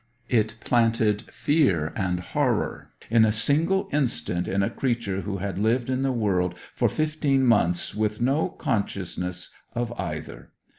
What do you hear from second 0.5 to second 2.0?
planted fear